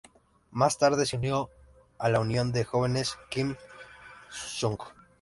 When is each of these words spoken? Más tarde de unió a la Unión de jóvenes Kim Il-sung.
Más 0.49 0.79
tarde 0.79 1.05
de 1.05 1.15
unió 1.15 1.51
a 1.99 2.09
la 2.09 2.19
Unión 2.21 2.51
de 2.51 2.63
jóvenes 2.63 3.19
Kim 3.29 3.49
Il-sung. 3.51 4.79